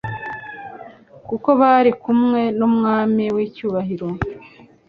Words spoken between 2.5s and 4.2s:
n'Umwami w'icyubahiro.